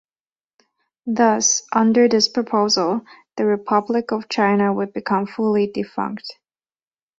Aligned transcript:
Thus, 1.05 1.61
under 1.71 2.07
this 2.09 2.27
proposal, 2.27 3.01
the 3.37 3.45
Republic 3.45 4.11
of 4.11 4.29
China 4.29 4.73
would 4.73 4.93
become 4.93 5.27
fully 5.27 5.67
defunct. 5.67 6.39